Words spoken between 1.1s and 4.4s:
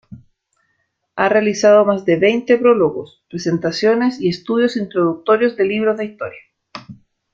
Ha realizado más de veinte prólogos, presentaciones y